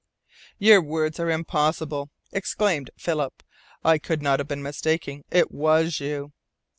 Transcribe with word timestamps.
"Your 0.57 0.81
words 0.81 1.19
are 1.19 1.29
impossible!" 1.29 2.09
exclaimed 2.31 2.89
Philip. 2.97 3.43
"I 3.85 3.99
could 3.99 4.19
not 4.23 4.39
have 4.39 4.47
been 4.47 4.63
mistaken. 4.63 5.23
It 5.29 5.51
was 5.51 5.99
you." 5.99 6.31